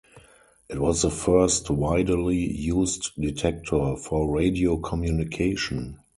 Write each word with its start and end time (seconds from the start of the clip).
It 0.67 0.79
was 0.79 1.03
the 1.03 1.11
first 1.11 1.69
widely 1.69 2.35
used 2.37 3.11
detector 3.21 3.95
for 3.97 4.35
radio 4.35 4.77
communication. 4.77 5.99